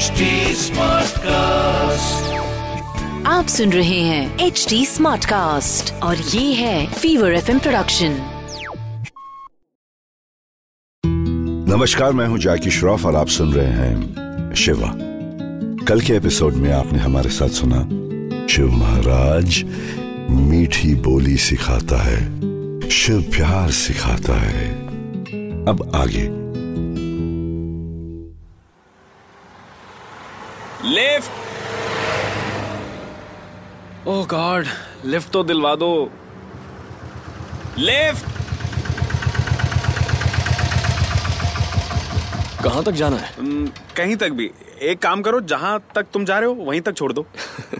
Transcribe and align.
HD 0.00 0.06
Smartcast. 0.06 1.26
आप 3.26 3.46
सुन 3.48 3.72
रहे 3.72 4.00
हैं 4.00 4.38
एच 4.38 4.66
डी 4.68 4.86
स्मार्ट 4.86 5.24
कास्ट 5.24 6.02
और 6.02 6.16
ये 6.16 6.54
है 6.54 6.86
फीवर 6.86 7.32
एफ़ 7.32 7.58
प्रोडक्शन 7.58 8.20
नमस्कार 11.68 12.12
मैं 12.12 12.26
हूँ 12.26 12.38
जाकी 12.38 12.70
श्रॉफ 12.70 13.06
और 13.06 13.16
आप 13.16 13.28
सुन 13.28 13.52
रहे 13.52 13.66
हैं 13.66 14.54
शिवा। 14.54 14.94
कल 15.84 16.00
के 16.00 16.12
एपिसोड 16.12 16.54
में 16.54 16.72
आपने 16.72 16.98
हमारे 16.98 17.30
साथ 17.30 17.48
सुना 17.48 17.80
शिव 18.46 18.70
महाराज 18.70 19.64
मीठी 20.30 20.94
बोली 20.94 21.36
सिखाता 21.36 22.02
है 22.02 22.40
शिव 22.90 23.22
प्यार 23.22 23.70
सिखाता 23.70 24.40
है। 24.40 24.70
अब 25.66 25.92
आगे। 25.94 26.39
लिफ्ट 31.20 31.32
ओह 34.08 34.24
गॉड 34.26 34.66
लिफ्ट 35.04 35.30
तो 35.32 35.42
दिलवा 35.44 35.74
दो। 35.74 35.88
लिफ्ट 37.78 38.28
कहाँ 42.64 42.82
तक 42.84 42.92
जाना 42.92 43.16
है? 43.16 43.30
कहीं 43.96 44.16
तक 44.16 44.30
भी। 44.38 44.50
एक 44.90 44.98
काम 45.02 45.22
करो 45.22 45.40
जहाँ 45.52 45.78
तक 45.94 46.06
तुम 46.12 46.24
जा 46.24 46.38
रहे 46.38 46.48
हो 46.48 46.54
वहीं 46.54 46.80
तक 46.80 46.94
छोड़ 46.96 47.12
दो। 47.12 47.26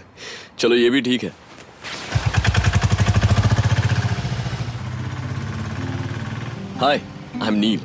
चलो 0.59 0.75
ये 0.75 0.89
भी 0.89 1.01
ठीक 1.01 1.23
है। 1.23 1.31
हाय 6.81 7.01
आई 7.41 7.47
एम 7.47 7.53
नील 7.53 7.79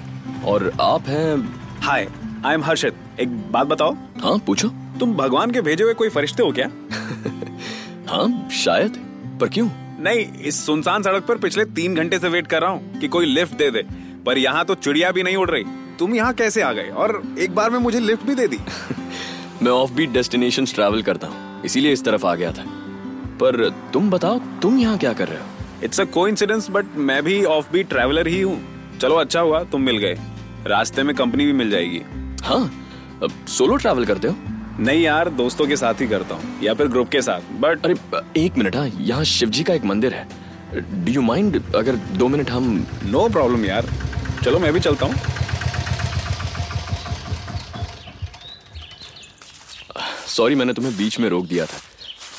और 0.48 0.70
आप 0.80 1.08
हैं 1.08 1.36
हाय 1.82 2.08
आई 2.46 2.54
एम 2.54 2.64
हर्षित 2.64 2.94
एक 3.20 3.28
बात 3.52 3.66
बताओ। 3.66 3.94
हाँ 4.22 4.38
पूछो। 4.46 4.68
तुम 5.00 5.14
भगवान 5.16 5.50
के 5.50 5.60
भेजे 5.60 5.84
हुए 5.84 5.94
कोई 5.94 6.08
फरिश्ते 6.08 6.42
हो 6.42 6.52
क्या? 6.58 6.68
हाँ 8.08 8.48
शायद 8.54 8.96
पर 9.40 9.48
क्यों? 9.48 9.68
नहीं 10.00 10.24
इस 10.42 10.64
सुनसान 10.66 11.02
सड़क 11.02 11.24
पर 11.26 11.38
पिछले 11.38 11.64
तीन 11.64 11.94
घंटे 11.94 12.18
से 12.18 12.28
वेट 12.28 12.46
कर 12.46 12.60
रहा 12.62 12.70
हूँ 12.70 12.98
कि 13.00 13.08
कोई 13.08 13.26
लिफ्ट 13.26 13.56
दे 13.56 13.70
दे 13.70 13.82
पर 14.26 14.38
यहाँ 14.38 14.64
तो 14.64 14.74
चिड़िया 14.74 15.10
भी 15.10 15.22
नहीं 15.22 15.36
उड़ 15.36 15.50
रही। 15.50 15.64
तुम 15.98 16.14
यहाँ 16.14 16.32
कैसे 16.34 16.62
आ 16.62 16.72
गए? 16.72 16.88
और 16.90 17.22
एक 17.38 17.54
बार 17.54 17.70
में 17.70 17.78
मुझे 17.78 18.00
लिफ्ट 18.00 18.26
भी 18.26 18.34
दे 18.34 18.46
दी। 18.48 18.58
मैं 19.62 19.70
ऑफ़ 19.72 19.92
बीट 19.92 20.10
डेस्टिनेशन 20.10 20.64
ट्रैवल 20.64 21.02
करता 21.02 21.26
हूँ 21.26 21.62
इसीलिए 21.64 21.92
इस 21.92 22.04
तरफ़ 22.04 22.26
आ 22.26 22.34
गया 22.34 22.52
था। 22.52 22.64
पर 23.40 23.68
तुम 23.92 24.10
बताओ 24.10 24.38
तुम 24.62 24.78
यहाँ 24.78 24.98
क्या 24.98 25.12
कर 25.12 25.28
रहे 25.28 25.38
हो? 25.38 25.46
इट्स 25.84 26.00
अ 26.00 26.04
कोइंसिडेंस 26.04 26.70
बट 26.70 26.96
मैं 26.96 27.22
भी 27.22 27.42
ऑफ़ 27.44 27.72
बीट 27.72 27.88
ट्रैवलर 27.88 28.26
ही 28.26 28.40
हूँ। 28.40 28.58
चलो 28.98 29.14
अच्छा 29.14 29.40
हुआ 29.40 29.62
तुम 29.64 29.82
मिल 29.82 29.98
गए। 29.98 30.16
रास्ते 30.66 31.02
में 31.02 31.14
कंपनी 31.16 31.44
भी 31.44 31.52
मिल 31.52 31.70
जाएगी। 31.70 32.00
हाँ 32.44 32.85
सोलो 33.22 33.76
ट्रैवल 33.76 34.04
करते 34.04 34.28
हो? 34.28 34.36
नहीं 34.80 35.02
यार 35.02 35.28
दोस्तों 35.30 35.66
के 35.66 35.76
साथ 35.76 36.00
ही 36.00 36.06
करता 36.08 36.34
हूँ 36.34 36.58
या 36.62 36.74
फिर 36.74 36.86
ग्रुप 36.88 37.08
के 37.08 37.22
साथ 37.22 37.52
बट 37.60 37.86
अरे 37.86 37.94
एक 38.40 38.56
मिनट 38.58 38.76
हाँ 38.76 38.88
यहाँ 38.88 39.24
शिव 39.24 39.50
जी 39.50 39.62
का 39.64 39.74
एक 39.74 39.84
मंदिर 39.84 40.14
है। 40.14 40.26
डू 41.04 41.12
यू 41.12 41.22
माइंड 41.22 41.62
अगर 41.76 41.96
दो 41.96 42.28
मिनट 42.28 42.50
हम 42.50 42.86
नो 43.04 43.26
no 43.26 43.32
प्रॉब्लम 43.32 43.64
यार। 43.64 43.88
चलो 44.44 44.58
मैं 44.58 44.72
भी 44.72 44.80
चलता 44.80 45.06
हूँ। 45.06 45.14
सॉरी 50.28 50.54
मैंने 50.54 50.72
तुम्हें 50.72 50.96
बीच 50.96 51.18
में 51.20 51.28
रोक 51.28 51.46
दिया 51.46 51.66
था। 51.66 51.78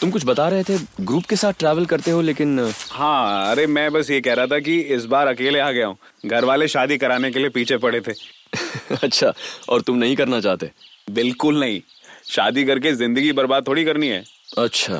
तुम 0.01 0.11
कुछ 0.11 0.25
बता 0.25 0.47
रहे 0.49 0.63
थे 0.63 0.77
ग्रुप 1.01 1.25
के 1.25 1.35
साथ 1.35 1.53
ट्रैवल 1.59 1.85
करते 1.85 2.11
हो 2.11 2.21
लेकिन 2.21 2.59
हाँ 2.91 3.51
अरे 3.51 3.67
मैं 3.67 3.91
बस 3.93 4.09
ये 4.11 4.19
कह 4.21 4.33
रहा 4.33 4.47
था 4.47 4.59
कि 4.59 4.79
इस 4.95 5.05
बार 5.05 5.27
अकेले 5.27 5.59
आ 5.59 5.71
गया 5.71 5.87
हूँ। 5.87 5.97
घर 6.25 6.45
वाले 6.45 6.67
शादी 6.67 6.97
कराने 6.97 7.31
के 7.31 7.39
लिए 7.39 7.49
पीछे 7.49 7.77
पड़े 7.77 8.01
थे। 8.01 8.13
अच्छा 9.03 9.33
और 9.69 9.81
तुम 9.81 9.97
नहीं 9.97 10.15
करना 10.15 10.39
चाहते? 10.41 10.71
बिल्कुल 11.11 11.59
नहीं। 11.59 11.81
शादी 12.29 12.63
करके 12.65 12.91
ज़िंदगी 12.93 13.31
बर्बाद 13.33 13.67
थोड़ी 13.67 13.85
करनी 13.85 14.07
है। 14.07 14.23
अच्छा 14.57 14.97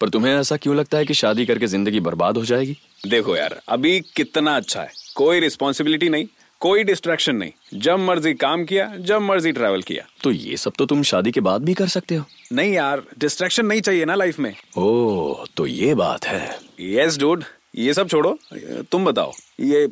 पर 0.00 0.08
तुम्हें 0.08 0.32
ऐसा 0.34 0.56
क्यों 0.56 0.76
लगता 0.76 0.98
है 0.98 1.04
कि 1.06 1.14
शादी 1.14 1.44
करके 1.46 1.66
ज़िंदगी 1.66 2.00
बर्बाद 2.00 2.36
हो 2.36 2.44
जाएगी? 2.44 2.76
देखो 3.08 3.36
यार 3.36 3.60
अभी 3.68 4.00
कितना 4.16 4.56
अच्छा 4.56 4.80
है। 4.80 4.90
कोई 5.16 5.40
रिस्पॉन्सिबिलिटी 5.40 6.08
नहीं 6.08 6.26
कोई 6.60 6.84
डिस्ट्रैक्शन 6.84 7.36
नहीं। 7.36 7.78
जब 7.80 7.98
मर्ज़ी 7.98 8.32
काम 8.34 8.64
किया 8.64 8.86
जब 8.98 9.20
मर्ज़ी 9.20 9.52
ट्रैवल 9.52 9.82
किया। 9.82 10.04
तो 10.22 10.30
ये 10.30 10.56
सब 10.56 10.72
तो 10.78 10.86
तुम 10.86 11.02
शादी 11.02 11.30
के 11.30 11.40
बाद 11.40 11.64
भी 11.64 11.74
कर 11.74 11.88
सकते 11.88 12.14
हो। 12.14 12.24
नहीं 12.52 12.72
यार 12.72 13.02
डिस्ट्रैक्शन 13.18 13.66
नहीं 13.66 13.80
चाहिए 13.80 14.04
ना 14.04 14.14
लाइफ 14.14 14.38
में। 14.38 14.54
ओह 14.78 15.44
तो 15.56 15.66
ये 15.66 15.94
बात 15.94 16.26
है। 16.26 16.58
यस 16.80 17.18
डूड 17.18 17.44
ये 17.76 17.94
सब 17.94 18.08
छोड़ो। 18.08 18.38
तुम 18.92 19.04
बताओ 19.04 19.32
ये 19.60 19.86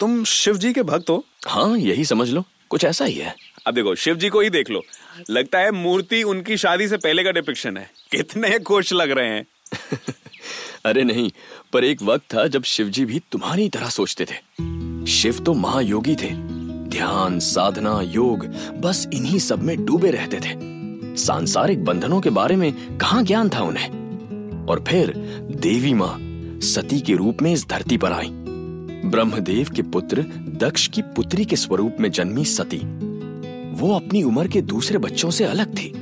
तुम 0.00 0.22
शिव 0.24 0.56
जी 0.56 0.72
के 0.72 0.82
भक्त 0.82 1.10
हो? 1.10 1.24
हाँ 1.46 1.76
यही 1.78 2.04
समझ 2.04 2.28
लो। 2.30 2.44
कुछ 2.72 2.84
ऐसा 2.84 3.04
ही 3.04 3.14
है। 3.14 3.36
अब 3.66 3.74
देखो 3.74 3.94
शिव 3.94 4.16
जी 4.16 4.28
को 4.28 4.40
ही 4.40 4.50
देख 4.50 4.70
लो। 4.70 4.82
लगता 5.30 5.58
है 5.58 5.70
मूर्ति 5.70 6.22
उनकी 6.22 6.56
शादी 6.56 6.88
से 6.88 6.96
पहले 6.96 7.24
का 7.24 7.30
डिपिक्शन 7.30 7.76
है। 7.76 7.90
कितने 8.10 8.58
खुश 8.58 8.92
लग 8.92 9.10
रहे 9.10 9.28
हैं। 9.28 9.46
अरे 10.84 11.04
नहीं 11.04 11.30
पर 11.72 11.84
एक 11.84 12.02
वक्त 12.02 12.34
था 12.34 12.46
जब 12.46 12.62
शिवजी 12.62 13.04
भी 13.04 13.18
तुम्हारी 13.32 13.68
तरह 13.68 13.88
सोचते 13.88 14.24
थे। 14.24 14.34
शिव 15.10 15.44
तो 15.44 15.54
महायोगी 15.54 16.16
थे। 16.16 16.30
ध्यान 16.88 17.38
साधना 17.38 18.00
योग 18.04 18.46
बस 18.80 19.08
इन्हीं 19.14 19.38
सब 19.38 19.62
में 19.62 19.84
डूबे 19.84 20.10
रहते 20.10 20.36
थे। 20.36 20.52
सांसारिक 21.16 21.84
बंधनों 21.84 22.20
के 22.20 22.30
बारे 22.30 22.56
में 22.56 22.98
कहा 22.98 23.22
ज्ञान 23.22 23.48
था 23.48 23.60
उन्हें? 23.60 23.88
और 24.66 24.84
फिर 24.88 25.12
देवी 25.50 25.94
माँ 25.94 26.18
सती 26.60 27.00
के 27.00 27.14
रूप 27.14 27.42
में 27.42 27.52
इस 27.52 27.68
धरती 27.68 27.96
पर 27.96 28.12
आई। 28.12 28.41
ब्रह्मदेव 29.12 29.68
के 29.76 29.82
पुत्र 29.82 30.22
दक्ष 30.48 30.86
की 30.86 31.02
पुत्री 31.02 31.44
के 31.44 31.56
स्वरूप 31.56 31.96
में 32.00 32.10
जन्मी 32.10 32.44
सती। 32.44 32.78
वो 33.72 33.96
अपनी 33.96 34.22
उम्र 34.22 34.48
के 34.48 34.60
दूसरे 34.60 34.98
बच्चों 34.98 35.30
से 35.30 35.44
अलग 35.44 35.74
थी। 35.78 35.92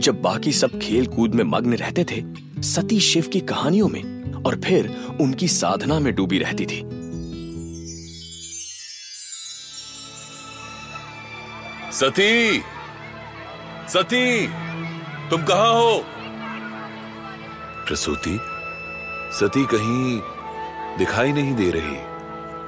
जब 0.00 0.22
बाकी 0.22 0.52
सब 0.52 0.78
खेल 0.78 1.06
कूद 1.06 1.34
में 1.34 1.44
मग्न 1.44 1.74
रहते 1.74 2.04
थे 2.04 2.24
सती 2.62 3.00
शिव 3.00 3.26
की 3.32 3.40
कहानियों 3.40 3.88
में 3.88 4.34
और 4.42 4.60
फिर 4.60 5.06
उनकी 5.20 5.48
साधना 5.48 6.00
में 6.00 6.14
डूबी 6.14 6.38
रहती 6.38 6.66
थी। 6.66 6.82
सती! 11.92 12.60
सती! 13.88 14.46
तुम 15.30 15.42
कहा 15.42 15.68
हो? 15.68 16.02
प्रसूति 17.86 18.40
सती 19.32 19.64
कहीं 19.64 20.20
दिखाई 20.98 21.32
नहीं 21.32 21.54
दे 21.54 21.70
रही। 21.70 22.15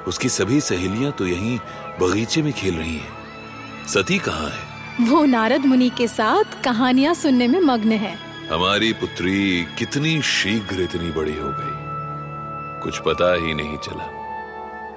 उसकी 0.08 0.28
सभी 0.28 0.60
सहेलियाँ 0.60 1.12
तो 1.12 1.26
यहीं 1.26 1.58
बगीचे 2.00 2.42
में 2.42 2.52
खेल 2.52 2.74
रही 2.74 2.96
हैं। 2.96 3.86
सती 3.86 4.19
कहाँ 4.19 4.50
है? 4.50 5.06
वो 5.10 5.24
नारद 5.24 5.66
मुनि 5.66 5.91
के 5.91 6.08
साथ 6.08 6.62
कहानियाँ 6.64 7.14
सुनने 7.14 7.48
में 7.48 7.60
मग्न 7.60 7.92
है। 7.92 8.16
हमारी 8.52 8.92
पुत्री 8.92 9.66
कितनी 9.78 10.22
शीघ्र 10.22 10.82
इतनी 10.82 11.10
बड़ी 11.10 11.34
हो 11.34 11.48
गई। 11.48 11.76
कुछ 12.82 12.98
पता 12.98 13.34
ही 13.34 13.54
नहीं 13.54 13.76
चला। 13.78 14.04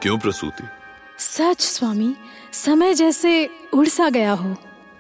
क्यों 0.04 0.18
प्रसूति? 0.20 0.64
सच 1.18 1.62
स्वामी 1.62 2.16
समय 2.54 2.94
जैसे 2.94 3.50
उड़ 3.74 3.88
सा 3.88 4.10
गया 4.10 4.32
हो। 4.32 4.56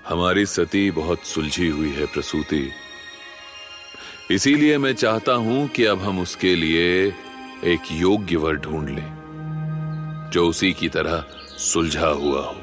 हमारी 0.07 0.45
सती 0.45 0.91
बहुत 0.91 1.23
सुलझी 1.23 1.67
हुई 1.67 1.89
है 1.89 2.05
प्रसूति। 2.05 2.71
इसीलिए 4.31 4.77
मैं 4.77 4.93
चाहता 4.93 5.33
हूँ 5.33 5.67
कि 5.67 5.85
अब 5.85 6.01
हम 6.01 6.19
उसके 6.19 6.55
लिए 6.55 7.07
एक 7.63 7.81
योग्य 7.91 8.35
वर 8.35 8.55
ढूंढ 8.55 8.89
लें। 8.89 9.20
जो 10.31 10.47
उसी 10.47 10.73
की 10.73 10.89
तरह 10.89 11.25
सुलझा 11.57 12.07
हुआ 12.07 12.41
हो। 12.41 12.61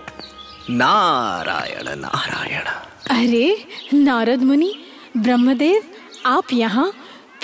नारायण 0.71 1.97
नारायण। 2.01 2.65
अरे 3.11 3.67
नारद 3.95 4.43
मुनि 4.43 4.85
ब्रह्मदेव 5.17 5.83
आप 6.27 6.45
यहाँ? 6.53 6.91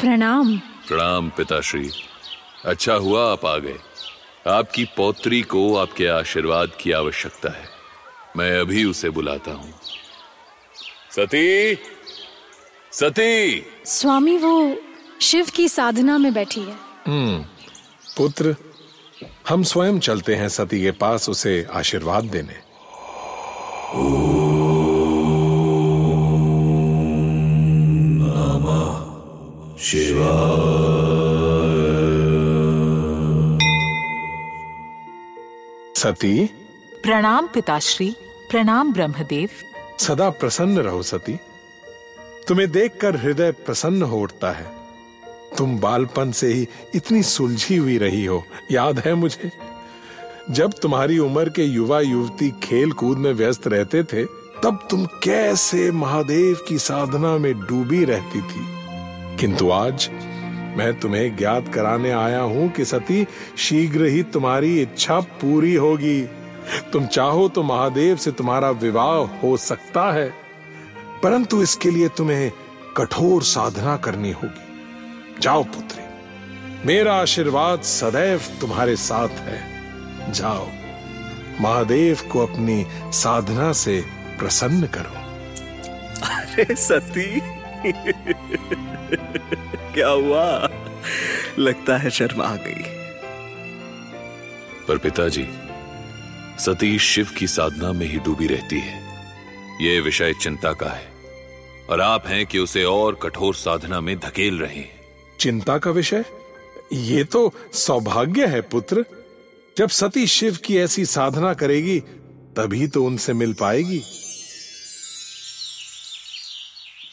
प्रणाम। 0.00 0.58
प्रणाम 0.58 1.28
पिताश्री। 1.28 1.90
अच्छा 2.64 2.94
हुआ 2.94 3.32
आप 3.32 3.46
आ 3.46 3.58
गए। 3.58 3.78
आपकी 4.46 4.84
पौत्री 4.84 5.42
को 5.42 5.76
आपके 5.76 6.06
आशीर्वाद 6.06 6.70
की 6.80 6.92
आवश्यकता 6.92 7.48
है। 7.48 7.68
मैं 8.36 8.60
अभी 8.60 8.84
उसे 8.84 9.10
बुलाता 9.10 9.50
हूँ। 9.50 9.74
सती! 11.10 11.74
सती! 12.92 13.66
स्वामी 13.86 14.36
वो 14.36 14.76
शिव 15.20 15.46
की 15.54 15.68
साधना 15.68 16.18
में 16.18 16.34
बैठी 16.34 16.60
है। 16.60 16.74
पुत्र 18.16 18.56
हम 19.48 19.62
स्वयं 19.62 19.98
चलते 19.98 20.34
हैं 20.34 20.48
सती 20.48 20.82
के 20.82 20.90
पास 20.90 21.28
उसे 21.28 21.66
आशीर्वाद 21.72 22.24
देने। 22.24 22.64
सती? 35.96 36.46
प्रणाम 37.02 37.46
पिताश्री 37.46 38.16
प्रणाम 38.50 38.92
ब्रह्मदेव। 38.92 39.48
सदा 39.98 40.30
प्रसन्न 40.30 40.78
रहो 40.78 41.02
सती। 41.02 41.38
तुम्हें 42.48 42.72
देखकर 42.72 43.16
हृदय 43.16 43.52
प्रसन्न 43.52 44.02
हो 44.02 44.20
उठता 44.20 44.52
है। 44.52 44.83
तुम 45.58 45.78
बालपन 45.78 46.30
से 46.32 46.52
ही 46.52 46.68
इतनी 46.94 47.22
सुलझी 47.22 47.76
हुई 47.76 47.98
रही 47.98 48.24
हो। 48.24 48.42
याद 48.72 48.98
है 48.98 49.14
मुझे? 49.14 49.50
जब 50.50 50.72
तुम्हारी 50.72 51.18
उम्र 51.18 51.48
के 51.48 51.64
युवा 51.64 52.00
युवती 52.00 52.50
खेल 52.62 52.92
कूद 52.92 53.18
में 53.18 53.32
व्यस्त 53.32 53.66
रहते 53.68 54.02
थे, 54.02 54.24
तब 54.62 54.86
तुम 54.90 55.04
कैसे 55.04 55.90
महादेव 55.92 56.58
की 56.68 56.78
साधना 56.78 57.36
में 57.38 57.60
डूबी 57.60 58.04
रहती 58.04 58.40
थी। 58.40 58.66
किंतु 59.36 59.70
आज 59.70 60.08
मैं 60.76 60.92
तुम्हें 61.00 61.36
ज्ञात 61.36 61.68
कराने 61.74 62.10
आया 62.10 62.40
हूँ 62.40 62.68
कि 62.70 62.84
सती, 62.84 63.26
शीघ्र 63.58 64.04
ही 64.04 64.22
तुम्हारी 64.22 64.82
इच्छा 64.82 65.20
पूरी 65.20 65.74
होगी। 65.74 66.22
तुम 66.92 67.06
चाहो 67.06 67.48
तो 67.48 67.62
महादेव 67.62 68.16
से 68.16 68.30
तुम्हारा 68.30 68.70
विवाह 68.70 69.16
हो 69.40 69.56
सकता 69.56 70.12
है, 70.12 70.32
परंतु 71.22 71.62
इसके 71.62 71.90
लिए 71.90 72.08
तुम्हें 72.08 72.52
कठोर 72.96 73.42
साधना 73.42 73.96
करनी 73.96 74.32
होगी। 74.32 74.73
जाओ 75.40 75.64
पुत्री 75.64 76.04
मेरा 76.86 77.14
आशीर्वाद 77.14 77.82
सदैव 77.82 78.42
तुम्हारे 78.60 78.96
साथ 78.96 79.28
है। 79.28 79.74
जाओ 80.32 80.68
महादेव 81.60 82.20
को 82.32 82.46
अपनी 82.46 82.86
साधना 83.12 83.72
से 83.72 84.04
प्रसन्न 84.38 84.86
करो। 84.86 85.14
अरे 86.28 86.76
सती 86.76 87.40
क्या 89.94 90.08
हुआ? 90.08 90.68
लगता 91.58 91.96
है 91.96 92.10
शर्मा 92.10 92.44
आ 92.44 92.56
गई। 92.56 92.82
पर 94.88 94.98
पिताजी 94.98 95.48
सती 96.58 96.98
शिव 96.98 97.30
की 97.38 97.46
साधना 97.46 97.92
में 97.92 98.06
ही 98.06 98.18
डूबी 98.18 98.46
रहती 98.46 98.80
है। 98.80 99.04
यह 99.82 100.02
विषय 100.02 100.32
चिंता 100.32 100.72
का 100.72 100.86
है 100.86 101.08
और 101.90 102.00
आप 102.00 102.26
हैं 102.26 102.46
कि 102.46 102.58
उसे 102.58 102.84
और 102.84 103.18
कठोर 103.22 103.54
साधना 103.54 104.00
में 104.00 104.18
धकेल 104.18 104.58
रहे 104.58 104.76
हैं। 104.76 104.93
चिंता 105.40 105.78
का 105.78 105.90
विषय? 105.90 106.24
ये 106.92 107.24
तो 107.24 107.54
सौभाग्य 107.72 108.46
है, 108.46 108.60
पुत्र। 108.60 109.04
जब 109.78 109.88
सती 109.88 110.26
शिव 110.26 110.56
की 110.56 110.76
ऐसी 110.76 111.04
साधना 111.04 111.54
करेगी, 111.54 112.00
तभी 112.56 112.86
तो 112.86 113.04
उनसे 113.04 113.32
मिल 113.32 113.52
पाएगी। 113.52 114.02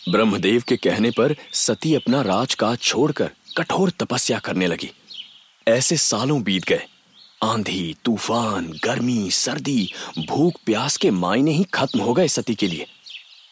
ब्रह्मदेव 0.10 0.64
के 0.68 0.78
कहने 0.78 1.12
पर 1.12 1.36
सती 1.54 1.96
अपना 1.96 2.22
राजकाज 2.22 2.80
छोड़कर 2.80 3.32
कठोर 3.58 3.90
तपस्या 3.90 4.40
करने 4.40 4.68
लगी। 4.68 4.92
ऐसे 5.68 5.98
सालों 5.98 6.44
बीत 6.44 6.66
गए। 6.66 6.84
आंधी, 7.44 7.96
तूफ़ान, 8.06 8.80
गर्मी, 8.84 9.32
सर्दी, 9.32 9.94
भूख, 10.28 10.54
प्यास 10.66 10.98
के 10.98 11.12
मायने 11.12 11.52
ही 11.52 11.64
खत्म 11.64 12.00
हो 12.00 12.14
गए 12.14 12.28
सती 12.28 12.56
के 12.56 12.68
लिए। 12.68 12.88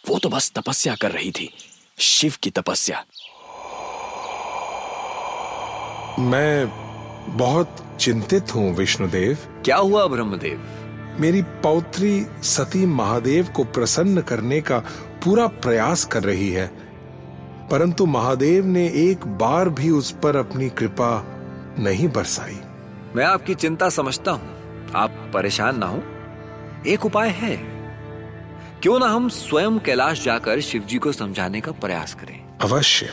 वो 0.08 0.20
तो 0.20 0.30
बस 0.30 0.52
तपस्या 0.52 0.96
कर 0.96 1.12
रही 1.12 1.32
थी। 1.32 1.54
शिव 2.00 2.36
की 2.44 2.50
तपस्या। 2.50 3.06
मैं 6.20 6.68
बहुत 7.38 7.98
चिंतित 8.00 8.56
हूँ 8.56 8.76
विष्णुदेव। 8.76 9.38
क्या 9.66 9.78
हुआ 9.78 10.08
ब्रह्मदेव? 10.08 10.62
मेरी 11.20 11.42
पौत्री 11.42 12.26
सती 12.44 12.86
महादेव 12.86 13.48
को 13.56 13.64
प्रसन्न 13.64 14.22
करने 14.22 14.62
का 14.62 14.80
पूरा 15.24 15.48
प्रयास 15.48 16.06
कर 16.06 16.24
रही 16.24 16.50
है 16.50 16.68
परंतु 17.72 18.06
महादेव 18.06 18.66
ने 18.66 18.88
एक 18.88 19.28
बार 19.28 19.70
भी 19.70 19.90
उस 19.90 20.12
पर 20.12 20.36
अपनी 20.36 20.70
कृपा 20.70 21.26
नहीं 21.80 22.08
बरसाई। 22.08 22.60
मैं 23.16 23.26
आपकी 23.26 23.56
चिंता 23.56 23.90
समझता 23.90 24.32
हूँ। 24.32 24.92
आप 24.96 25.32
परेशान 25.34 25.78
ना 25.78 25.86
हो। 25.86 26.04
एक 26.88 27.06
उपाय 27.06 27.30
है। 27.30 27.56
क्यों 28.82 29.00
ना 29.00 29.06
हम 29.06 29.30
स्वयं 29.30 29.80
कैलाश 29.80 30.24
जाकर 30.24 30.60
शिव 30.60 30.82
जी 30.82 30.98
को 30.98 31.12
समझाने 31.12 31.62
का 31.62 31.72
प्रयास 31.72 32.14
करें। 32.14 32.44
अवश्य। 32.62 33.10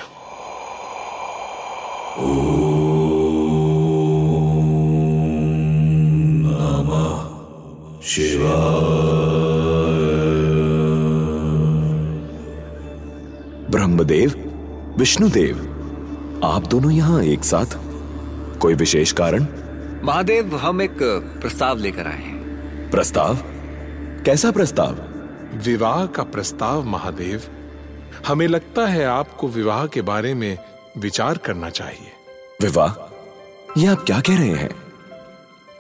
ब्रह्मदेव 13.71 14.33
विष्णुदेव 14.99 15.57
आप 16.45 16.67
दोनों 16.67 16.91
यहाँ 16.91 17.23
एक 17.23 17.45
साथ? 17.45 17.67
कोई 18.59 18.75
विशेष 18.75 19.13
कारण? 19.13 19.47
महादेव 20.05 20.57
हम 20.57 20.83
एक 20.83 20.99
प्रस्ताव 21.41 21.79
लेकर 21.79 22.07
आए 22.07 22.23
हैं। 22.23 22.37
प्रस्ताव? 22.91 23.37
कैसा 24.25 24.51
प्रस्ताव? 24.51 24.97
विवाह 25.59 26.07
का 26.07 26.23
प्रस्ताव 26.23 26.85
महादेव। 26.85 27.43
हमें 28.27 28.49
लगता 28.49 28.87
है 28.87 29.05
आपको 29.05 29.49
विवाह 29.49 29.87
के 29.87 30.03
बारे 30.03 30.35
में 30.35 30.59
विचार 30.99 31.39
करना 31.39 31.71
चाहिए। 31.71 32.13
विवाह? 32.63 33.13
ये 33.81 33.87
आप 33.87 34.05
क्या 34.07 34.21
कह 34.21 34.39
रहे 34.39 34.51
हैं? 34.51 34.71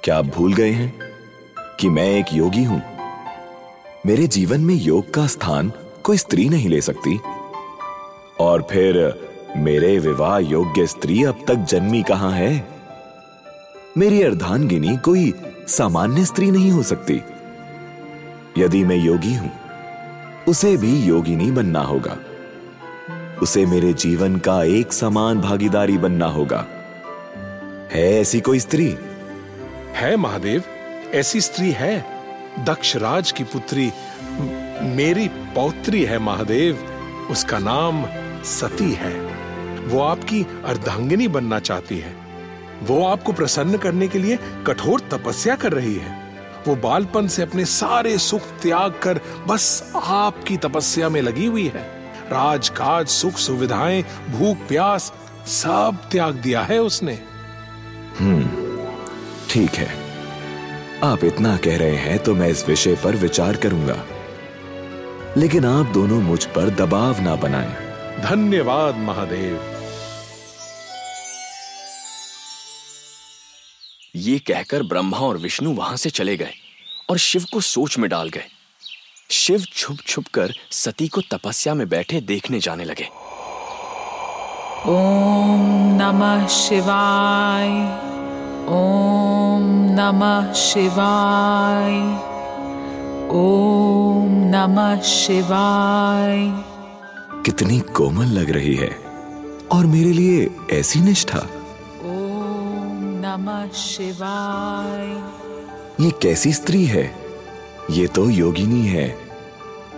क्या 0.04 0.18
आप 0.18 0.24
भूल 0.24 0.54
गए 0.54 0.70
हैं? 0.70 1.05
कि 1.80 1.88
मैं 1.88 2.18
एक 2.18 2.26
योगी 2.32 2.64
हूँ। 2.64 2.82
मेरे 4.06 4.26
जीवन 4.26 4.60
में 4.60 4.74
योग 4.74 5.14
का 5.14 5.26
स्थान 5.26 5.72
कोई 6.04 6.16
स्त्री 6.16 6.48
नहीं 6.48 6.68
ले 6.68 6.80
सकती। 6.80 7.20
और 8.40 8.66
फिर, 8.70 9.20
मेरे 9.56 9.98
विवाह 9.98 10.38
योग्य 10.38 10.86
स्त्री 10.86 11.24
अब 11.24 11.44
तक 11.48 11.54
जन्मी 11.54 12.02
कहाँ 12.02 12.32
है? 12.32 12.68
मेरी 13.98 14.22
अर्धांगिनी 14.22 14.96
कोई 14.96 15.34
सामान्य 15.68 16.24
स्त्री 16.24 16.50
नहीं 16.50 16.70
हो 16.70 16.82
सकती। 16.82 17.22
यदि 18.58 18.84
मैं 18.84 18.96
योगी 18.96 19.34
हूँ, 19.34 19.52
उसे 20.48 20.76
भी 20.76 21.02
योगिनी 21.02 21.50
बनना 21.50 21.80
होगा। 21.80 22.16
उसे 23.42 23.66
मेरे 23.66 23.92
जीवन 23.92 24.36
का 24.36 24.64
एक 24.64 24.92
समान 24.92 25.40
भागीदारी 25.40 25.98
बनना 25.98 26.26
होगा। 26.26 26.66
है 27.92 28.20
ऐसी 28.20 28.40
कोई 28.40 28.60
स्त्री? 28.60 28.98
है 29.94 30.16
महादेव 30.16 30.62
ऐसी 31.14 31.40
स्त्री 31.40 31.70
है 31.70 32.06
दक्ष 32.64 32.96
राज 32.96 33.32
की 33.32 33.44
पुत्री 33.44 33.92
मेरी 34.82 35.28
पौत्री 35.28 36.04
है 36.04 36.18
महादेव, 36.18 36.76
उसका 37.30 37.58
नाम 37.58 38.06
सती 38.44 38.92
है। 38.92 39.20
वो 39.86 40.00
आपकी 40.00 40.46
अर्धांगिनी 40.64 41.28
बनना 41.28 41.58
चाहती 41.58 41.98
है। 41.98 42.16
वो 42.82 43.06
आपको 43.06 43.32
प्रसन्न 43.32 43.76
करने 43.76 44.08
के 44.08 44.18
लिए 44.18 44.38
कठोर 44.66 45.00
तपस्या 45.00 45.56
कर 45.56 45.72
रही 45.72 45.94
है। 45.94 46.26
वो 46.68 46.76
बालपन 46.76 47.28
से 47.28 47.42
अपने 47.42 47.64
सारे 47.64 48.18
सुख 48.18 48.40
त्याग 48.40 49.00
कर 49.02 49.20
बस 49.46 49.92
आपकी 50.04 50.56
तपस्या 50.56 51.08
में 51.08 51.22
लगी 51.22 51.46
हुई 51.46 51.68
है। 51.68 51.82
राजकाज, 52.26 53.06
सुख 53.06 53.32
सुविधाएँ, 53.32 54.04
भूख, 54.30 54.56
प्यास, 54.56 55.12
सब 55.46 55.98
त्याग 56.10 56.34
दिया 56.34 56.62
है 56.62 56.78
उसने। 56.78 57.18
हम्म 58.18 58.48
ठीक 59.50 59.70
है। 59.70 60.05
आप 61.04 61.24
इतना 61.24 61.56
कह 61.56 61.76
रहे 61.78 61.96
हैं 61.96 62.18
तो 62.18 62.34
मैं 62.34 62.48
इस 62.48 62.66
विषय 62.68 62.94
पर 62.94 63.16
विचार 63.16 63.56
करूँगा। 63.56 63.96
लेकिन 65.36 65.64
आप 65.64 65.86
दोनों 65.86 66.20
मुझ 66.20 66.44
पर 66.44 66.70
दबाव 66.70 67.20
ना 67.20 67.34
बनाएँ। 67.36 67.74
धन्यवाद 68.22 68.96
महादेव। 68.96 69.60
ये 74.16 74.38
कहकर 74.38 74.82
ब्रह्मा 74.82 75.18
और 75.18 75.36
विष्णु 75.36 75.74
वहाँ 75.74 75.96
से 75.96 76.10
चले 76.10 76.36
गए 76.36 76.52
और 77.10 77.18
शिव 77.18 77.44
को 77.52 77.60
सोच 77.60 77.98
में 77.98 78.08
डाल 78.10 78.28
गए। 78.28 78.46
शिव 79.30 79.64
छुप 79.72 79.98
छुप 80.06 80.26
कर 80.34 80.54
सती 80.70 81.08
को 81.08 81.20
तपस्या 81.30 81.74
में 81.74 81.88
बैठे 81.88 82.20
देखने 82.20 82.60
जाने 82.60 82.84
लगे। 82.84 83.08
ओम 84.88 85.60
नमः 86.02 86.46
शिवाय 86.46 87.68
ॐ 88.68 89.85
नमः 89.98 90.52
शिवाय। 90.52 92.00
ॐ 93.32 94.28
नमः 94.28 95.00
शिवाय। 95.00 96.64
कितनी 97.46 97.80
कोमल 97.80 98.26
लग 98.26 98.50
रही 98.50 98.74
है। 98.74 98.90
और 99.72 99.86
मेरे 99.86 100.12
लिए 100.12 100.50
ऐसी 100.72 101.00
निष्ठा। 101.00 101.38
ओम 102.04 102.98
नमः 103.02 103.68
शिवाय। 103.68 105.22
ये 106.04 106.10
कैसी 106.10 106.52
स्त्री 106.52 106.84
है? 106.84 107.14
ये 107.90 108.06
तो 108.06 108.30
योगिनी 108.30 108.86
है। 108.86 109.18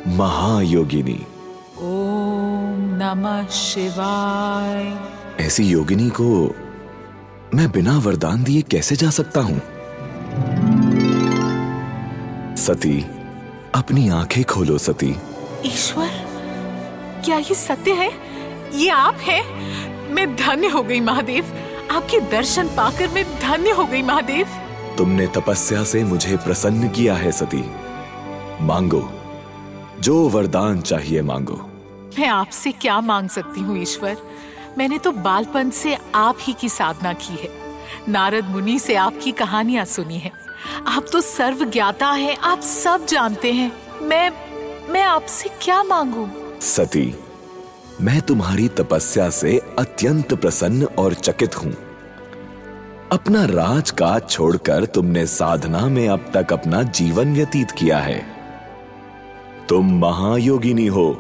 महायोगिनी। 0.07 1.26
ओम 1.78 2.76
नमः 2.81 3.47
शिवाय। 3.47 4.99
ऐसी 5.40 5.64
योगिनी 5.64 6.11
को 6.11 6.55
मैं 7.55 7.71
बिना 7.71 7.99
वरदान 7.99 8.45
दिए 8.45 8.62
कैसे 8.62 8.97
जा 8.97 9.11
सकता 9.11 9.40
हूँ? 9.40 9.62
सती 12.58 13.00
अपनी 13.74 14.08
आँखें 14.08 14.44
खोलो 14.44 14.78
सती। 14.78 15.14
ईश्वर 15.64 16.08
क्या 17.24 17.36
ये 17.38 17.54
सत्य 17.54 17.92
है? 17.92 18.10
ये 18.74 18.88
आप 18.88 19.18
हैं? 19.20 19.42
मैं 20.10 20.34
धन्य 20.36 20.68
हो 20.68 20.82
गई 20.82 21.00
महादेव। 21.00 21.52
आपके 21.90 22.20
दर्शन 22.20 22.68
पाकर 22.68 23.08
मैं 23.08 23.24
धन्य 23.40 23.70
हो 23.70 23.84
गई 23.84 24.02
महादेव। 24.02 24.46
तुमने 24.98 25.26
तपस्या 25.26 25.84
से 25.84 26.02
मुझे 26.04 26.36
प्रसन्न 26.36 26.88
किया 26.88 27.14
है 27.14 27.32
सती। 27.32 27.64
मांगो 28.60 29.08
जो 30.00 30.28
वरदान 30.28 30.80
चाहिए 30.80 31.22
मांगो। 31.22 31.60
मैं 32.18 32.28
आपसे 32.28 32.72
क्या 32.72 33.00
मांग 33.00 33.28
सकती 33.28 33.60
हूँ 33.60 33.78
ईश्वर? 33.82 34.16
मैंने 34.78 34.98
तो 34.98 35.12
बालपन 35.12 35.70
से 35.70 35.96
आप 36.14 36.38
ही 36.40 36.52
की 36.52 36.68
साधना 36.68 37.12
की 37.12 37.36
है। 37.36 37.50
नारद 38.08 38.44
मुनि 38.44 38.78
से 38.78 38.94
आपकी 38.94 39.32
कहानियाँ 39.32 39.84
सुनी 39.84 40.18
है। 40.18 40.48
आप 40.86 41.06
तो 41.12 41.20
सर्व 41.20 41.64
ज्ञाता 41.64 42.10
है 42.10 42.34
आप 42.34 42.60
सब 42.60 43.06
जानते 43.06 43.52
हैं। 43.52 43.72
मैं 44.02 44.30
मैं 44.90 45.02
आपसे 45.02 45.48
क्या 45.62 45.82
मांगू? 45.82 46.28
सती 46.60 47.14
मैं 48.00 48.20
तुम्हारी 48.20 48.68
तपस्या 48.68 49.30
से 49.30 49.58
अत्यंत 49.78 50.34
प्रसन्न 50.34 50.84
और 50.84 51.14
चकित 51.14 51.56
हूँ। 51.56 51.72
अपना 53.12 53.44
राजकाज 53.44 54.28
छोड़कर 54.30 54.84
तुमने 54.84 55.26
साधना 55.26 55.86
में 55.86 56.08
अब 56.08 56.30
तक 56.34 56.52
अपना 56.52 56.82
जीवन 56.82 57.34
व्यतीत 57.34 57.70
किया 57.70 57.98
है। 57.98 58.18
तुम 59.68 59.98
महायोगिनी 59.98 60.86
हो। 60.86 61.12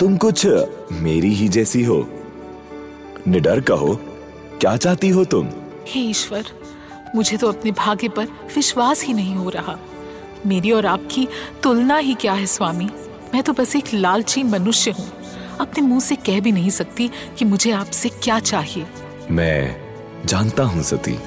तुम 0.00 0.16
कुछ 0.16 0.46
मेरी 0.92 1.34
ही 1.34 1.48
जैसी 1.48 1.82
हो। 1.84 2.06
निडर 3.28 3.60
कहो 3.60 3.94
क्या 4.60 4.76
चाहती 4.76 5.08
हो 5.08 5.24
तुम? 5.24 5.48
हे 5.88 6.00
ईश्वर 6.00 6.44
मुझे 7.14 7.36
तो 7.36 7.48
अपने 7.48 7.70
भाग्य 7.70 8.08
पर 8.08 8.28
विश्वास 8.54 9.02
ही 9.04 9.12
नहीं 9.12 9.34
हो 9.34 9.50
रहा। 9.50 9.78
मेरी 10.46 10.70
और 10.70 10.86
आपकी 10.86 11.26
तुलना 11.62 11.96
ही 11.96 12.14
क्या 12.14 12.32
है 12.32 12.46
स्वामी? 12.46 12.88
मैं 13.34 13.42
तो 13.42 13.52
बस 13.52 13.76
एक 13.76 13.92
लालची 13.94 14.42
मनुष्य 14.42 14.90
हूँ। 14.90 15.06
अपने 15.60 15.82
मुँह 15.82 16.00
से 16.00 16.16
कह 16.16 16.40
भी 16.40 16.52
नहीं 16.52 16.70
सकती 16.70 17.10
कि 17.38 17.44
मुझे 17.44 17.70
आपसे 17.70 18.08
क्या 18.22 18.38
चाहिए। 18.40 18.86
मैं 19.30 20.26
जानता 20.26 20.62
हूँ 20.62 20.82
सती 20.82 21.18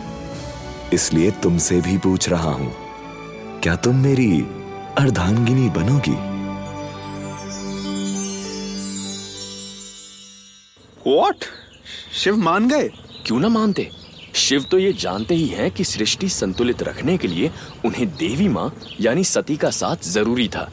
इसलिए 0.93 1.31
तुमसे 1.43 1.79
भी 1.81 1.97
पूछ 1.97 2.29
रहा 2.29 2.51
हूँ 2.51 2.73
क्या 3.63 3.75
तुम 3.75 3.95
मेरी 3.95 4.29
अर्धांगिनी 4.97 5.69
बनोगी? 5.69 6.15
वॉट 11.07 11.45
शिव 12.13 12.37
मान 12.37 12.67
गए? 12.69 12.89
क्यों 13.25 13.39
ना 13.39 13.49
मानते? 13.49 13.89
शिव 14.37 14.65
तो 14.71 14.77
ये 14.79 14.91
जानते 14.93 15.35
ही 15.35 15.45
हैं 15.47 15.69
कि 15.71 15.83
सृष्टि 15.83 16.27
संतुलित 16.29 16.81
रखने 16.83 17.17
के 17.17 17.27
लिए 17.27 17.51
उन्हें 17.85 18.07
देवी 18.09 18.47
माँ, 18.47 18.71
यानी 19.01 19.23
सती 19.23 19.55
का 19.57 19.69
साथ 19.71 20.03
ज़रूरी 20.05 20.47
था। 20.47 20.69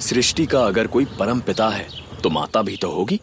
सृष्टि 0.00 0.46
का 0.46 0.64
अगर 0.66 0.86
कोई 0.86 1.04
परम 1.18 1.40
पिता 1.40 1.68
है 1.68 1.86
तो 2.22 2.30
माता 2.30 2.62
भी 2.62 2.76
तो 2.76 2.90
होगी, 2.90 3.20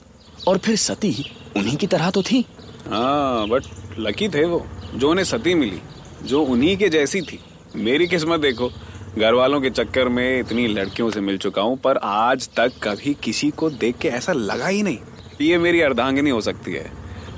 और 0.47 0.57
फिर 0.57 0.75
सती 0.77 1.13
उन्हीं 1.57 1.75
की 1.77 1.87
तरह 1.87 2.09
तो 2.09 2.23
थी। 2.23 2.45
हाँ 2.87 3.47
बट 3.47 3.63
लकी 3.99 4.29
थे 4.29 4.45
वो, 4.45 4.65
जो 4.95 5.09
उन्हें 5.09 5.25
सती 5.25 5.53
मिली, 5.55 5.81
जो 6.23 6.41
उन्हीं 6.43 6.75
के 6.77 6.89
जैसी 6.89 7.21
थी। 7.21 7.39
मेरी 7.77 8.07
किस्मत 8.07 8.39
देखो 8.39 8.69
घर 9.17 9.33
वालों 9.33 9.61
के 9.61 9.69
चक्कर 9.71 10.09
में 10.09 10.39
इतनी 10.39 10.67
लड़कियों 10.67 11.09
से 11.11 11.21
मिल 11.21 11.37
चुका 11.37 11.61
हूँ, 11.61 11.77
पर 11.77 11.97
आज 11.97 12.49
तक 12.57 12.79
कभी 12.83 13.15
किसी 13.23 13.49
को 13.51 13.69
देख 13.71 13.97
के 13.97 14.07
ऐसा 14.09 14.33
लगा 14.33 14.67
ही 14.67 14.83
नहीं। 14.83 14.97
ये 15.41 15.57
मेरी 15.57 15.81
अर्धांगिनी 15.81 16.29
हो 16.29 16.41
सकती 16.41 16.71
है। 16.71 16.91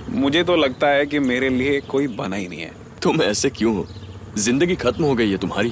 मुझे 0.09 0.43
तो 0.43 0.55
लगता 0.55 0.87
है 0.87 1.05
कि 1.05 1.19
मेरे 1.19 1.49
लिए 1.49 1.79
कोई 1.81 2.07
बना 2.07 2.35
ही 2.35 2.47
नहीं 2.47 2.59
है। 2.59 2.71
तुम 3.01 3.21
ऐसे 3.21 3.49
क्यों 3.49 3.75
हो? 3.75 3.87
ज़िंदगी 4.37 4.75
खत्म 4.75 5.03
हो 5.03 5.15
गई 5.15 5.31
है 5.31 5.37
तुम्हारी। 5.37 5.69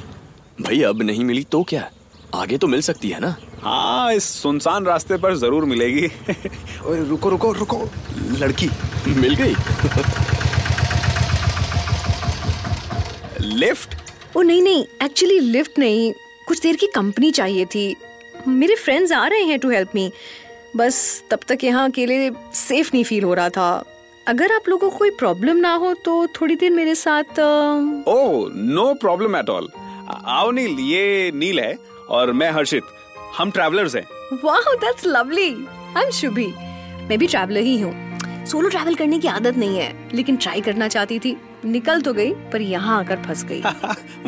भाई 0.62 0.82
अब 0.82 1.02
नहीं 1.02 1.26
मिली 1.26 1.44
तो 1.44 1.64
क्या? 1.64 1.90
आगे 2.36 2.58
तो 2.58 2.68
मिल 2.68 2.82
सकती 2.82 3.10
है 3.10 3.20
ना? 3.20 3.36
हाँ 3.62 4.14
इस 4.14 4.24
सुनसान 4.24 4.86
रास्ते 4.86 5.18
पर 5.18 5.36
ज़रूर 5.38 5.66
मिलेगी। 5.66 6.08
ओए 6.86 7.00
रुको 7.00 7.30
रुको 7.30 7.52
रुको। 7.52 7.90
लड़की। 8.40 8.70
मिल 9.08 9.36
गई। 9.36 9.56
लिफ्ट? 13.42 13.96
ओ 14.38 14.42
नहीं 14.42 14.62
नहीं 14.62 14.86
एक्चुअली 15.04 15.40
लिफ्ट 15.40 15.80
नहीं। 15.80 16.12
कुछ 16.48 16.62
देर 16.62 16.76
की 16.76 16.88
कंपनी 16.88 17.32
चाहिए 17.32 17.66
थी। 17.66 17.96
मेरे 18.48 18.76
फ्रेंड्स 18.76 19.12
आ 19.12 19.26
रहे 19.28 19.44
हैं 19.44 19.60
टू 19.60 19.70
हेल्प 19.70 19.92
मी 19.96 20.12
बस 20.76 21.24
तब 21.32 21.40
तक 21.48 21.64
यहाँ 21.64 21.90
अकेले 21.90 22.30
सेफ़ 22.54 22.90
नहीं 22.94 23.04
फील 23.04 23.24
हो 23.24 23.34
रहा 23.34 23.50
था। 23.50 23.84
अगर 24.28 24.52
आप 24.52 24.68
लोगों 24.70 24.90
को 24.90 24.98
कोई 24.98 25.10
प्रॉब्लम 25.12 25.58
ना 25.58 25.74
हो 25.76 25.94
तो 26.06 26.12
थोड़ी 26.36 26.56
देर 26.56 26.72
मेरे 26.72 26.94
साथ 26.96 27.40
oh 27.40 28.52
no 28.56 28.94
problem 28.94 29.36
at 29.36 29.50
all 29.50 29.68
आओ 30.10 30.52
नील 30.52 30.80
ये 30.80 31.32
नील 31.36 31.60
है 31.60 31.78
और 32.10 32.32
मैं 32.34 32.52
हर्षित. 32.52 32.84
हम 33.38 33.52
ट्रैवलर्स 33.52 33.96
हैं. 33.96 34.04
वाह 34.44 34.74
that's 34.76 35.06
lovely 35.06 35.50
I 35.98 36.04
am 36.04 36.12
Shubhi 36.12 36.48
मैं 37.10 37.18
भी 37.20 37.28
ट्रैवलर 37.28 37.62
ही 37.62 37.80
हूँ. 37.82 37.94
सोलो 38.46 38.70
ट्रैवल 38.70 38.96
करने 38.96 39.20
की 39.20 39.28
आदत 39.28 39.58
नहीं 39.58 39.80
है 39.80 40.10
लेकिन 40.14 40.36
ट्राई 40.38 40.62
करना 40.62 40.88
चाहती 40.88 41.20
थी. 41.20 41.36
निकल 41.66 42.02
तो 42.02 42.14
गई 42.14 42.32
पर 42.54 42.62
यहाँ 42.62 43.00
आकर 43.00 43.22
फंस 43.24 43.44
गई. 43.52 43.62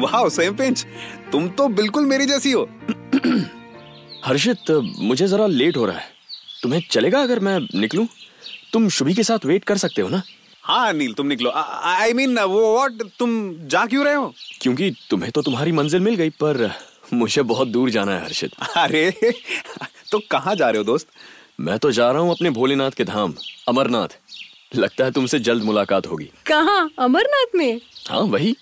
वाह 0.01 0.27
सेम 0.29 0.55
पिंच 0.55 0.85
तुम 1.31 1.47
तो 1.49 1.67
बिल्कुल 1.79 2.05
मेरी 2.05 2.25
जैसी 2.25 2.51
हो. 2.51 2.67
हर्षित 4.25 4.71
मुझे 4.99 5.27
जरा 5.27 5.47
लेट 5.47 5.77
हो 5.77 5.85
रहा 5.85 5.97
है. 5.97 6.13
तुम्हें 6.63 6.81
चलेगा 6.91 7.21
अगर 7.21 7.39
मैं 7.39 7.59
निकलूं? 7.79 8.05
तुम 8.75 8.89
शुभी 8.89 9.13
के 9.13 9.23
साथ 9.23 9.45
वेट 9.45 9.63
कर 9.63 9.77
सकते 9.77 10.01
हो 10.01 10.09
ना? 10.09 10.21
हाँ 10.63 10.93
नील 10.93 11.13
तुम 11.13 11.27
निकलो। 11.27 11.51
आई 11.55 12.13
मीन 12.13 12.35
mean, 12.35 12.47
वो 12.47 12.75
व्हाट 12.75 13.11
तुम 13.19 13.53
जा 13.67 13.85
क्यों 13.85 14.05
रहे 14.05 14.13
हो? 14.13 14.33
क्योंकि 14.61 14.91
तुम्हें 15.09 15.31
तो 15.31 15.41
तुम्हारी 15.41 15.71
मंजिल 15.71 16.01
मिल 16.01 16.15
गई 16.15 16.29
पर 16.29 16.71
मुझे 17.13 17.41
बहुत 17.41 17.67
दूर 17.67 17.89
जाना 17.89 18.11
है 18.11 18.23
हर्षित। 18.23 18.51
अरे 18.77 19.31
तो 20.11 20.19
कहाँ 20.31 20.55
जा 20.55 20.69
रहे 20.69 20.77
हो 20.77 20.83
दोस्त? 20.83 21.07
मैं 21.59 21.79
तो 21.79 21.91
जा 21.91 22.11
रहा 22.11 22.21
हूँ 22.21 22.31
अपने 22.31 22.49
भोलेनाथ 22.49 22.91
के 22.91 23.03
धाम 23.03 23.33
अमरनाथ। 23.67 24.17
लगता 24.75 25.05
है 25.05 25.11
तुमसे 25.11 25.39
जल्द 25.39 25.63
मुलाकात 25.63 26.07
होगी। 26.07 26.29
कहाँ? 26.45 26.89
अमरनाथ 26.99 27.55
में? 27.55 27.81
हाँ 28.09 28.21
वही। 28.21 28.55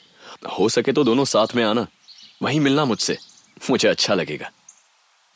हो 0.60 0.70
सके 0.70 0.92
तो 0.92 1.04
दोनों 1.04 1.26
साथ 1.26 1.56
में 1.56 1.64
आना। 1.64 1.88
वहीं 2.42 2.60
मिलना 2.60 2.86
मुझसे। 2.86 3.18
मुझे 3.70 3.88
अच्छा 3.88 4.14
लगेगा। 4.14 4.52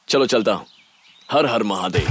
चलो 0.08 0.26
चलता 0.26 0.54
हूँ। 0.54 0.66
हर 1.32 1.46
हर 1.46 1.64
महादेव। 1.64 2.10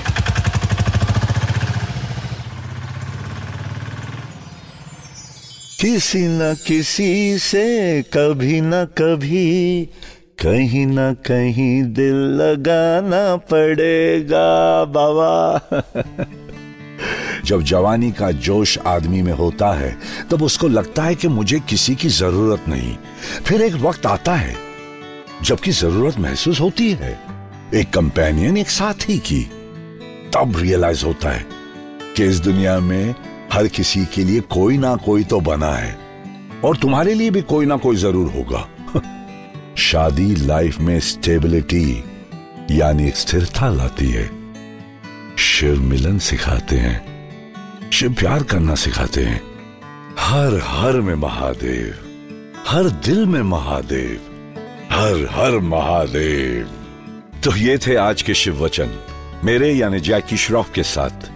किसी 5.80 6.28
न 6.28 6.56
किसी 6.66 7.38
से 7.38 8.02
कभी 8.02 8.60
न 8.60 8.84
कभी 8.84 9.84
कहीं 10.38 10.86
न 10.86 11.12
कहीं 11.12 11.82
दिल 11.82 12.14
लगाना 12.14 13.36
पड़ेगा, 13.36 14.84
बाबा। 14.84 15.60
जब 17.44 17.62
जवानी 17.62 18.12
का 18.12 18.30
जोश 18.30 18.78
आदमी 18.78 19.22
में 19.22 19.32
होता 19.32 19.72
है, 19.72 19.98
तब 20.30 20.42
उसको 20.42 20.68
लगता 20.68 21.04
है 21.04 21.14
कि 21.14 21.28
मुझे 21.28 21.60
किसी 21.60 21.94
की 21.94 22.08
ज़रूरत 22.08 22.64
नहीं। 22.68 22.96
फिर 23.46 23.62
एक 23.62 23.74
वक्त 23.74 24.06
आता 24.06 24.34
है, 24.34 24.54
जबकि 25.42 25.70
ज़रूरत 25.70 26.18
महसूस 26.18 26.60
होती 26.60 26.90
है। 26.92 27.18
एक 27.74 27.90
कंपेनियन 27.90 28.56
एक 28.56 28.70
साथी 28.70 29.18
की, 29.18 29.42
तब 30.34 30.52
रियलाइज़ 30.56 31.04
होता 31.04 31.30
है 31.30 31.46
कि 32.16 32.24
इस 32.24 32.38
दुनिया 32.38 32.80
में 32.80 33.14
हर 33.52 33.68
किसी 33.68 34.04
के 34.04 34.24
लिए 34.24 34.40
कोई 34.40 34.78
ना 34.78 34.96
कोई 34.96 35.24
तो 35.24 35.40
बना 35.40 35.72
है। 35.72 35.98
और 36.64 36.76
तुम्हारे 36.76 37.14
लिए 37.14 37.30
भी 37.30 37.42
कोई 37.42 37.66
ना 37.66 37.76
कोई 37.76 37.96
ज़रूर 37.96 38.32
होगा। 38.32 38.68
शादी 39.78 40.34
लाइफ 40.34 40.78
में 40.78 41.00
स्टेबिलिटी 41.00 42.04
यानी 42.70 43.10
स्थिरता 43.10 43.68
लाती 43.68 44.10
है। 44.10 44.30
शिव 45.36 45.82
मिलन 45.82 46.18
सिखाते 46.18 46.76
हैं 46.76 47.16
शिव 47.90 48.14
प्यार 48.14 48.42
करना 48.42 48.74
सिखाते 48.74 49.24
हैं। 49.24 49.42
हर 50.18 50.60
हर 50.64 51.00
में 51.00 51.14
महादेव, 51.14 51.94
हर 52.68 52.90
दिल 52.90 53.26
में 53.26 53.42
महादेव, 53.42 54.20
हर 54.92 55.28
हर 55.30 55.58
महादेव। 55.58 56.70
तो 57.44 57.56
ये 57.56 57.78
थे 57.78 57.96
आज 57.96 58.22
के 58.22 58.34
शिव 58.34 58.64
वचन। 58.64 58.90
मेरे 59.44 59.72
यानी 59.72 60.00
जैकी 60.00 60.36
श्रॉफ 60.36 60.72
के 60.74 60.82
साथ। 60.82 61.35